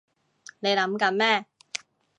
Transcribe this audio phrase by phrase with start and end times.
[0.61, 1.45] 你諗緊咩？